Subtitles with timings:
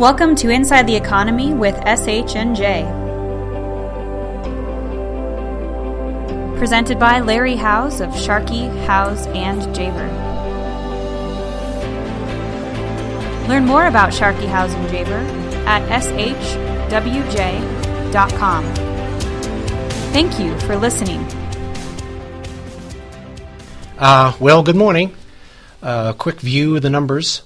[0.00, 2.84] Welcome to Inside the Economy with SH&J.
[6.56, 10.08] Presented by Larry Howes of Sharkey, Howes, and Javer.
[13.46, 15.22] Learn more about Sharkey, Howes, and Javer
[15.66, 16.64] at shwj.com.
[20.14, 21.20] Thank you for listening.
[23.98, 25.14] Uh, well, good morning.
[25.82, 27.42] A uh, quick view of the numbers.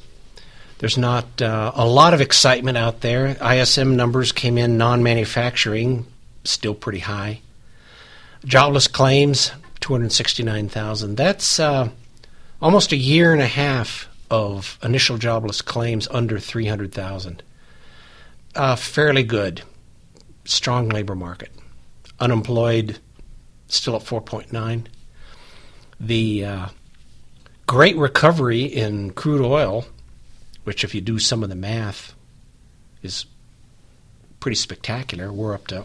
[0.84, 3.38] There's not uh, a lot of excitement out there.
[3.42, 6.04] ISM numbers came in non manufacturing,
[6.44, 7.40] still pretty high.
[8.44, 11.16] Jobless claims, 269,000.
[11.16, 11.88] That's uh,
[12.60, 17.42] almost a year and a half of initial jobless claims under 300,000.
[18.54, 19.62] Uh, fairly good.
[20.44, 21.50] Strong labor market.
[22.20, 22.98] Unemployed,
[23.68, 24.84] still at 4.9
[25.98, 26.68] the uh,
[27.66, 29.86] great recovery in crude oil,
[30.64, 32.14] which, if you do some of the math,
[33.02, 33.26] is
[34.40, 35.32] pretty spectacular.
[35.32, 35.84] We're up to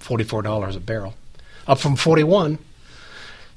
[0.00, 1.14] $44 a barrel,
[1.66, 2.58] up from 41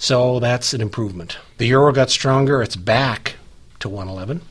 [0.02, 1.38] so that's an improvement.
[1.58, 2.64] The euro got stronger.
[2.64, 3.36] It's back
[3.82, 4.42] to 111.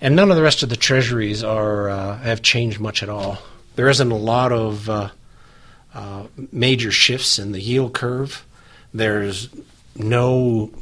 [0.00, 3.38] And none of the rest of the treasuries are uh, have changed much at all.
[3.76, 5.10] There isn't a lot of uh,
[5.94, 8.44] uh, major shifts in the yield curve.
[8.92, 9.48] There's
[9.94, 10.72] no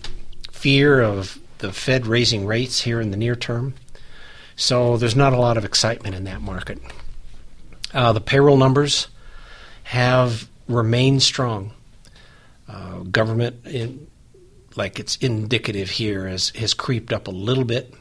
[0.50, 3.74] fear of the Fed raising rates here in the near term.
[4.60, 6.78] So there's not a lot of excitement in that market.
[7.94, 9.08] Uh, the payroll numbers
[9.84, 11.72] have remained strong.
[12.68, 14.06] Uh, government, in,
[14.76, 17.94] like it's indicative here, has, has creeped up a little bit.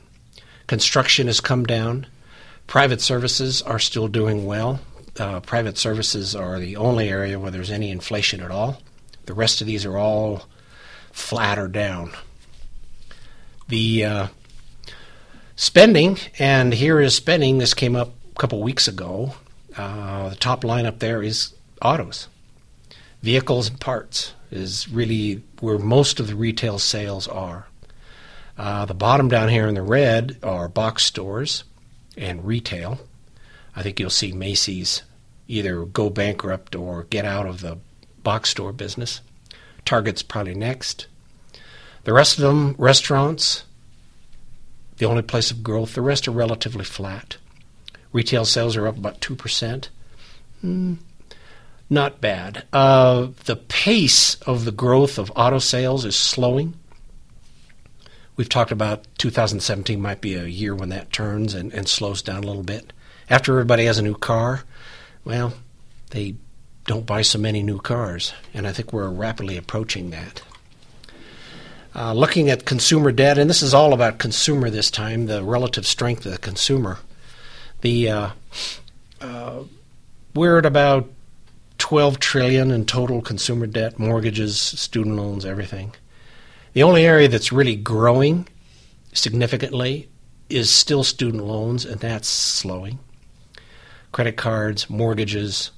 [0.68, 2.08] Construction has come down.
[2.68, 4.82] Private services are still doing well.
[5.18, 8.82] Uh, private services are the only area where there's any inflation at all.
[9.28, 10.44] The rest of these are all
[11.14, 12.12] flat or down.
[13.70, 14.28] The uh,
[15.60, 17.58] spending, and here is spending.
[17.58, 19.34] This came up a couple weeks ago.
[19.76, 22.30] Uh, the top line up there is autos,
[23.22, 27.68] vehicles and parts is really where most of the retail sales are.
[28.58, 31.66] Uh, the bottom down here in the red are box stores
[32.18, 32.98] and retail.
[33.76, 35.04] I think you'll see Macy's
[35.50, 37.78] either go bankrupt or get out of the
[38.24, 39.20] box store business.
[39.84, 41.08] Target's probably next.
[42.06, 43.66] The rest of them, restaurants,
[45.00, 45.96] the only place of growth.
[45.96, 47.38] The rest are relatively flat.
[48.14, 49.90] Retail sales are up about 2%.
[50.64, 50.98] Mm,
[51.90, 52.66] not bad.
[52.72, 56.76] Uh, the pace of the growth of auto sales is slowing.
[58.36, 62.44] We've talked about 2017 might be a year when that turns and, and slows down
[62.44, 62.94] a little bit.
[63.30, 64.64] After everybody has a new car,
[65.24, 65.54] well,
[66.12, 66.36] they
[66.86, 70.42] don't buy so many new cars, and I think we're rapidly approaching that.
[72.00, 75.86] Uh, looking at consumer debt, and this is all about consumer this time, the relative
[75.86, 77.00] strength of the consumer.
[77.82, 78.30] The uh,
[79.20, 79.64] uh,
[80.34, 81.10] we're at about
[81.78, 85.94] 12 trillion in total consumer debt, mortgages, student loans, everything.
[86.72, 88.48] The only area that's really growing
[89.12, 90.08] significantly
[90.50, 93.00] is still student loans, and that's slowing.
[94.14, 95.72] Credit cards, mortgages,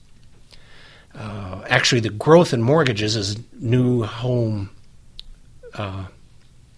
[1.15, 4.69] uh, actually, the growth in mortgages is new home
[5.73, 6.05] uh,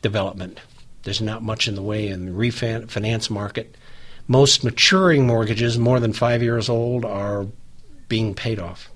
[0.01, 0.59] development.
[1.03, 3.75] There's not much in the way in the refinance market.
[4.27, 7.47] Most maturing mortgages, more than five years old, are
[8.07, 8.89] being paid off.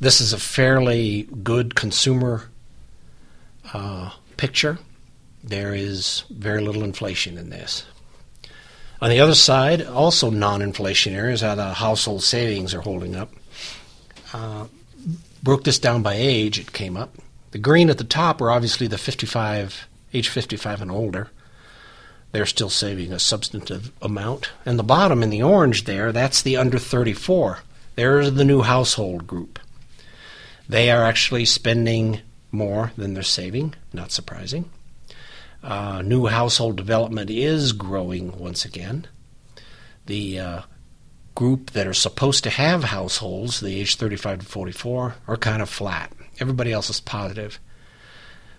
[0.00, 2.50] This is a fairly good consumer
[3.72, 4.78] uh, picture.
[5.42, 7.84] There is very little inflation in this.
[9.00, 13.32] On the other side, also non inflationary, is how the household savings are holding up.
[14.32, 14.66] Uh,
[15.42, 17.14] broke this down by age, it came up.
[17.54, 21.30] The green at the top are obviously the 55, age 55 and older.
[22.32, 24.50] They're still saving a substantive amount.
[24.66, 27.60] And the bottom in the orange there, that's the under 34.
[27.94, 29.60] They're the new household group.
[30.68, 34.68] They are actually spending more than they're saving, not surprising.
[35.62, 39.06] Uh, new household development is growing once again.
[40.06, 40.62] The uh,
[41.36, 45.70] group that are supposed to have households, the age 35 to 44, are kind of
[45.70, 46.10] flat.
[46.40, 47.58] Everybody else is positive.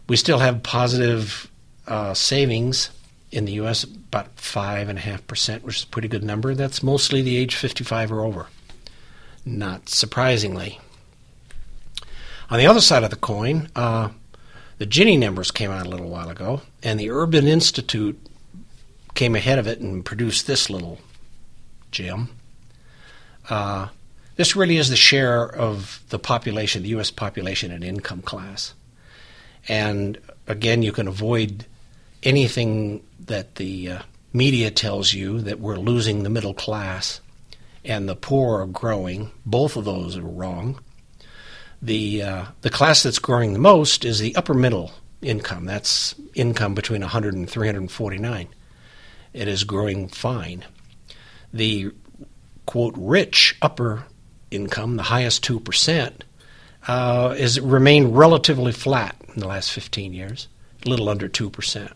[0.08, 1.50] We still have positive
[1.88, 2.90] uh, savings
[3.32, 6.54] in the U.S., about 5.5%, which is a pretty good number.
[6.56, 8.48] That's mostly the age 55 or over.
[9.46, 10.80] Not surprisingly.
[12.50, 14.10] On the other side of the coin, uh,
[14.78, 18.20] the Gini numbers came out a little while ago, and the Urban Institute
[19.16, 21.00] came ahead of it and produced this little
[21.92, 22.30] gem.
[23.50, 23.88] Uh,
[24.36, 27.12] this really is the share of the population, the U.S.
[27.12, 28.74] population, and income class.
[29.68, 31.66] And again, you can avoid
[32.24, 34.02] anything that the uh,
[34.34, 37.22] media tells you that we're losing the middle class
[37.86, 39.32] and the poor are growing.
[39.46, 40.80] Both of those are wrong.
[41.82, 44.92] The uh, the class that's growing the most is the upper middle
[45.22, 45.66] income.
[45.66, 48.48] That's income between 100 and 349.
[49.34, 50.66] It is growing fine.
[51.54, 51.92] The
[52.66, 54.06] quote rich upper
[54.52, 56.24] income, the highest two percent,
[56.88, 60.48] uh, is remained relatively flat in the last 15 years,
[60.86, 61.92] a little under two percent.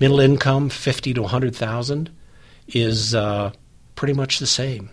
[0.00, 2.10] Middle income, 50 to 100,000,
[2.68, 3.52] is uh,
[3.96, 4.90] pretty much the same.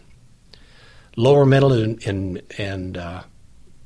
[1.15, 3.23] Lower middle and, and, and uh,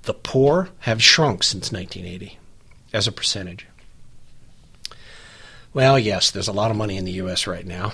[0.03, 2.37] the poor have shrunk since 1980
[2.93, 3.67] as a percentage.
[5.73, 7.45] Well, yes, there's a lot of money in the U.S.
[7.45, 7.93] right now.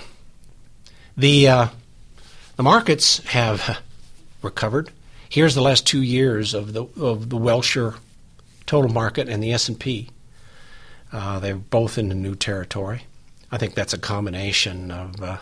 [1.17, 1.67] The uh,
[2.55, 3.81] the markets have
[4.41, 4.91] recovered.
[5.29, 7.95] Here's the last two years of the of the Wilshire
[8.65, 10.09] total market and the S and P.
[11.11, 13.05] Uh, they're both in the new territory.
[13.51, 15.37] I think that's a combination of uh,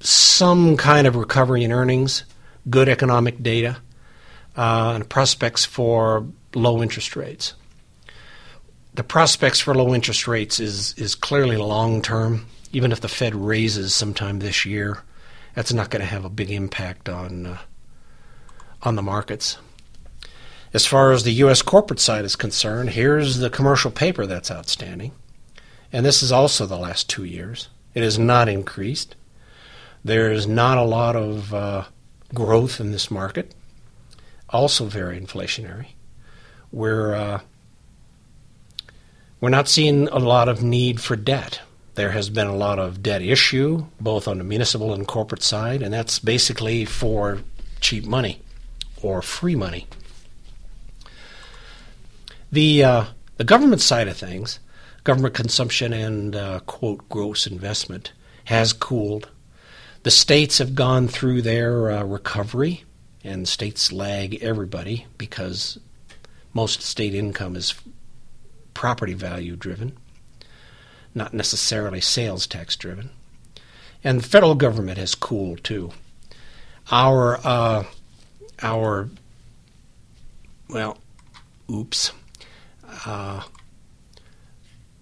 [0.00, 2.24] some kind of recovery in earnings,
[2.68, 3.78] good economic data,
[4.56, 7.54] uh, and prospects for low interest rates.
[8.94, 12.46] The prospects for low interest rates is is clearly long term.
[12.72, 15.02] Even if the Fed raises sometime this year,
[15.54, 17.58] that's not going to have a big impact on uh,
[18.82, 19.56] on the markets.
[20.72, 21.62] As far as the U.S.
[21.62, 25.12] corporate side is concerned, here's the commercial paper that's outstanding,
[25.92, 27.68] and this is also the last two years.
[27.94, 29.14] It has not increased.
[30.04, 31.84] There is not a lot of uh,
[32.34, 33.54] growth in this market.
[34.50, 35.88] Also, very inflationary.
[36.72, 37.40] We're uh,
[39.40, 41.60] we're not seeing a lot of need for debt.
[41.94, 45.80] There has been a lot of debt issue, both on the municipal and corporate side,
[45.80, 47.40] and that's basically for
[47.80, 48.40] cheap money
[49.00, 49.86] or free money.
[52.50, 53.04] The uh,
[53.36, 54.58] the government side of things,
[55.04, 58.12] government consumption and uh, quote gross investment
[58.44, 59.28] has cooled.
[60.02, 62.84] The states have gone through their uh, recovery,
[63.22, 65.78] and states lag everybody because
[66.52, 67.74] most state income is
[68.74, 69.96] property value driven,
[71.14, 73.10] not necessarily sales tax driven.
[74.02, 75.92] And the federal government has cooled too.
[76.90, 77.84] Our uh,
[78.62, 79.08] our
[80.68, 80.98] well,
[81.70, 82.12] oops.
[83.06, 83.42] Uh,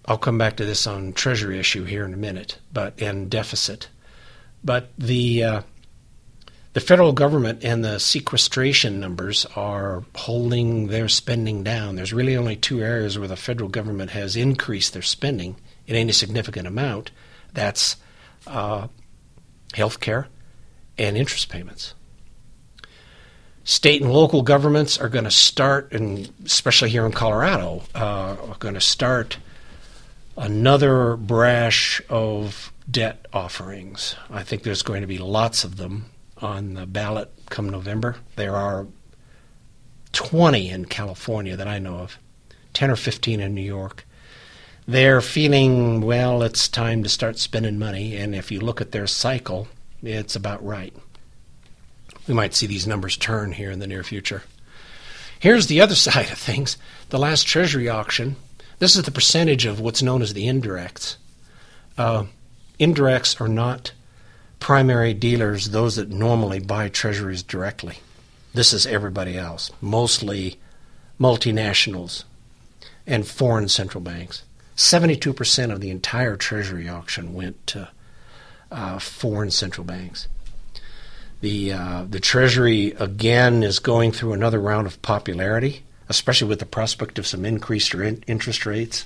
[0.05, 3.89] I'll come back to this on treasury issue here in a minute, but and deficit.
[4.63, 5.61] But the uh,
[6.73, 11.95] the federal government and the sequestration numbers are holding their spending down.
[11.95, 15.55] There's really only two areas where the federal government has increased their spending
[15.87, 17.11] in any significant amount.
[17.53, 17.97] That's
[18.47, 18.87] uh,
[19.73, 20.27] health care
[20.97, 21.93] and interest payments.
[23.65, 28.57] State and local governments are going to start, and especially here in Colorado, uh, are
[28.59, 29.37] going to start
[30.35, 34.15] another brash of debt offerings.
[34.29, 36.07] I think there's going to be lots of them
[36.39, 38.17] on the ballot come November.
[38.35, 38.87] There are
[40.11, 42.17] 20 in California that I know of,
[42.73, 44.05] 10 or 15 in New York.
[44.87, 49.07] They're feeling, well, it's time to start spending money, and if you look at their
[49.07, 49.67] cycle,
[50.01, 50.93] it's about right.
[52.27, 54.43] We might see these numbers turn here in the near future.
[55.39, 56.77] Here's the other side of things
[57.09, 58.35] the last Treasury auction.
[58.79, 61.15] This is the percentage of what's known as the indirects.
[61.97, 62.25] Uh,
[62.79, 63.93] indirects are not
[64.59, 67.99] primary dealers, those that normally buy treasuries directly.
[68.53, 70.59] This is everybody else, mostly
[71.19, 72.23] multinationals
[73.05, 74.43] and foreign central banks.
[74.75, 77.89] 72% of the entire treasury auction went to
[78.71, 80.27] uh, foreign central banks.
[81.41, 86.65] The, uh, the treasury, again, is going through another round of popularity, especially with the
[86.65, 89.05] prospect of some increased interest rates.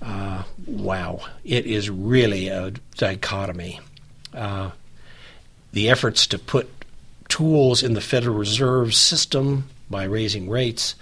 [0.00, 3.78] Uh, wow, it is really a dichotomy.
[4.34, 4.70] Uh,
[5.72, 6.68] the efforts to put
[7.28, 10.96] tools in the Federal Reserve system by raising rates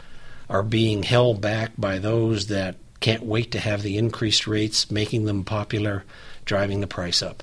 [0.49, 5.25] are being held back by those that can't wait to have the increased rates, making
[5.25, 6.05] them popular,
[6.45, 7.43] driving the price up.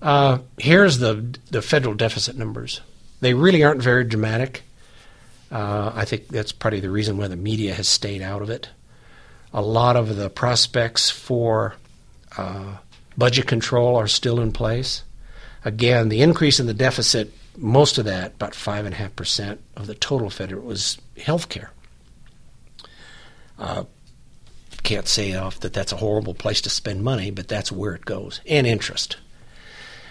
[0.00, 2.80] Uh, here's the the federal deficit numbers.
[3.20, 4.62] They really aren't very dramatic.
[5.50, 8.68] Uh, I think that's probably the reason why the media has stayed out of it
[9.52, 11.74] a lot of the prospects for
[12.36, 12.76] uh,
[13.16, 15.02] budget control are still in place.
[15.64, 20.62] Again, the increase in the deficit, most of that, about 5.5% of the total federal,
[20.62, 21.70] was health care.
[23.58, 23.84] Uh,
[24.82, 28.04] can't say off that that's a horrible place to spend money, but that's where it
[28.04, 28.40] goes.
[28.46, 29.16] And interest.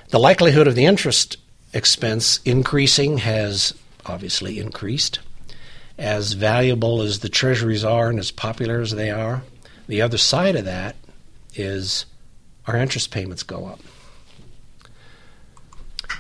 [0.09, 1.37] The likelihood of the interest
[1.73, 3.73] expense increasing has
[4.05, 5.19] obviously increased.
[5.97, 9.41] as valuable as the treasuries are and as popular as they are,
[9.87, 10.95] the other side of that
[11.55, 12.05] is
[12.67, 13.79] our interest payments go up.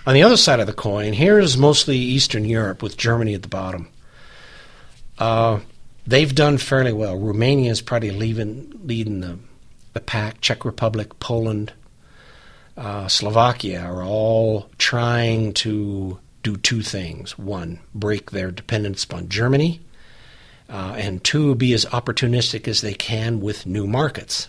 [0.05, 3.47] On the other side of the coin, here's mostly Eastern Europe with Germany at the
[3.49, 3.89] bottom.
[5.19, 5.59] Uh,
[6.07, 7.17] they've done fairly well.
[7.17, 9.37] Romania is probably leaving, leading the,
[9.93, 10.41] the pack.
[10.41, 11.73] Czech Republic, Poland,
[12.77, 17.37] uh, Slovakia are all trying to do two things.
[17.37, 19.81] One, break their dependence upon Germany,
[20.69, 24.47] uh, and two, be as opportunistic as they can with new markets.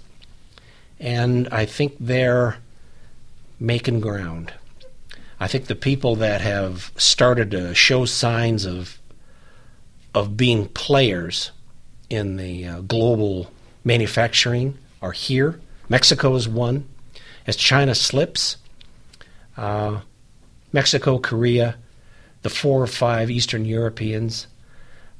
[1.00, 2.58] And I think they're
[3.58, 4.52] making ground.
[5.40, 8.98] I think the people that have started to show signs of
[10.18, 11.52] of being players
[12.10, 13.48] in the uh, global
[13.84, 15.60] manufacturing are here.
[15.88, 16.88] Mexico is one.
[17.46, 18.56] As China slips,
[19.56, 20.00] uh,
[20.72, 21.76] Mexico, Korea,
[22.42, 24.48] the four or five Eastern Europeans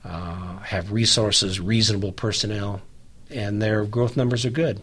[0.04, 2.80] uh, have resources, reasonable personnel,
[3.30, 4.82] and their growth numbers are good.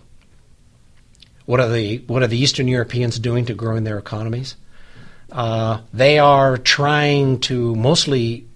[1.46, 4.56] What are the what are the Eastern Europeans doing to growing their economies?
[5.30, 8.48] Uh, they are trying to mostly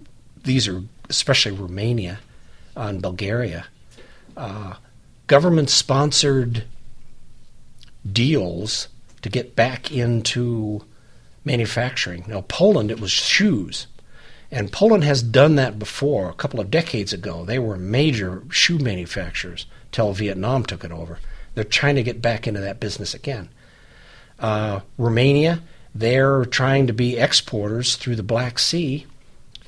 [0.42, 2.20] these are especially Romania
[2.74, 3.66] and Bulgaria,
[4.36, 4.74] uh,
[5.26, 6.64] government sponsored
[8.10, 8.88] deals
[9.22, 10.82] to get back into
[11.44, 12.24] manufacturing.
[12.26, 13.86] Now, Poland, it was shoes.
[14.50, 16.28] And Poland has done that before.
[16.28, 21.18] A couple of decades ago, they were major shoe manufacturers till Vietnam took it over.
[21.54, 23.48] They're trying to get back into that business again.
[24.38, 25.62] Uh, Romania,
[25.94, 29.06] they're trying to be exporters through the Black Sea,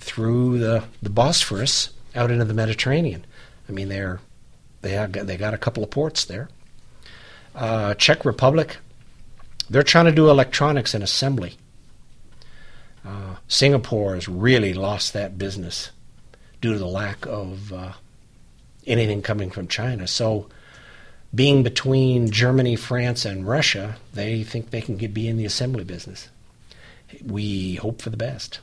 [0.02, 3.24] through the, the Bosphorus, out into the Mediterranean.
[3.68, 4.20] I mean, they're
[4.82, 6.48] they have they got a couple of ports there.
[7.54, 8.78] Uh, Czech Republic,
[9.70, 11.56] they're trying to do electronics and assembly.
[13.04, 15.90] Uh, Singapore has really lost that business
[16.60, 17.92] due to the lack of uh,
[18.86, 20.06] anything coming from China.
[20.06, 20.48] So,
[21.34, 25.84] being between Germany, France, and Russia, they think they can get, be in the assembly
[25.84, 26.28] business.
[27.24, 28.60] We hope for the best.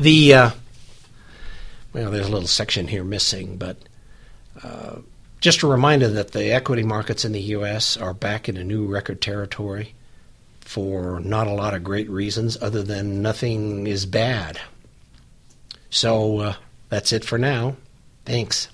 [0.00, 0.50] The uh,
[1.92, 3.76] well, there's a little section here missing, but
[4.62, 4.96] uh,
[5.42, 7.98] just a reminder that the equity markets in the U.S.
[7.98, 9.94] are back in a new record territory
[10.62, 14.58] for not a lot of great reasons other than nothing is bad.
[15.90, 16.54] So uh,
[16.88, 17.76] that's it for now.
[18.24, 18.68] Thanks.